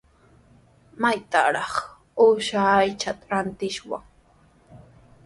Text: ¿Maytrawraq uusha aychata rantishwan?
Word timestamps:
¿Maytrawraq 1.01 1.75
uusha 2.23 2.59
aychata 2.79 3.25
rantishwan? 3.31 4.03